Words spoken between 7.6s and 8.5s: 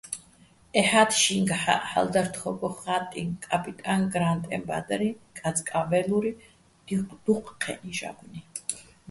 ჴე́ნი ჟაგნუჲ.